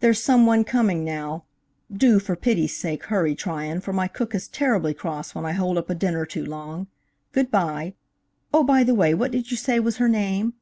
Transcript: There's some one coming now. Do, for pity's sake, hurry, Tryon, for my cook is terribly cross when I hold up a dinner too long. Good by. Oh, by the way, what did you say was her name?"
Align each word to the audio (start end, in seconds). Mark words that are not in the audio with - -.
There's 0.00 0.22
some 0.22 0.44
one 0.44 0.64
coming 0.64 1.02
now. 1.02 1.44
Do, 1.90 2.18
for 2.18 2.36
pity's 2.36 2.76
sake, 2.76 3.04
hurry, 3.04 3.34
Tryon, 3.34 3.80
for 3.80 3.90
my 3.94 4.06
cook 4.06 4.34
is 4.34 4.48
terribly 4.48 4.92
cross 4.92 5.34
when 5.34 5.46
I 5.46 5.52
hold 5.52 5.78
up 5.78 5.88
a 5.88 5.94
dinner 5.94 6.26
too 6.26 6.44
long. 6.44 6.88
Good 7.32 7.50
by. 7.50 7.94
Oh, 8.52 8.64
by 8.64 8.84
the 8.84 8.94
way, 8.94 9.14
what 9.14 9.30
did 9.32 9.50
you 9.50 9.56
say 9.56 9.80
was 9.80 9.96
her 9.96 10.10
name?" 10.10 10.52